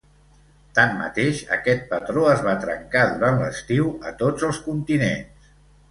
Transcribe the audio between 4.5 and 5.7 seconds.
els continents.